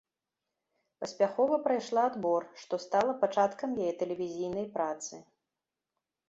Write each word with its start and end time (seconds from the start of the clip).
Паспяхова 1.01 1.59
прайшла 1.67 2.05
адбор, 2.11 2.47
што 2.63 2.73
стала 2.85 3.13
пачаткам 3.25 3.77
яе 3.85 3.93
тэлевізійнай 4.01 4.67
працы. 4.79 5.13